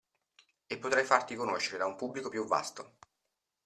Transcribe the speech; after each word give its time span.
E 0.65 0.79
potrai 0.79 1.03
farti 1.05 1.35
conoscere 1.35 1.77
da 1.77 1.85
un 1.85 1.95
pubblico 1.95 2.29
più 2.29 2.43
vasto. 2.47 2.95